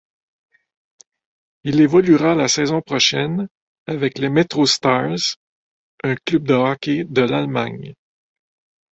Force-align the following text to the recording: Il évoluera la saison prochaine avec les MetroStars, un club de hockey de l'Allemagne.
Il 1.63 1.79
évoluera 1.79 2.33
la 2.33 2.47
saison 2.47 2.81
prochaine 2.81 3.47
avec 3.85 4.17
les 4.17 4.29
MetroStars, 4.29 5.37
un 6.03 6.15
club 6.15 6.43
de 6.47 6.55
hockey 6.55 7.03
de 7.03 7.21
l'Allemagne. 7.21 7.93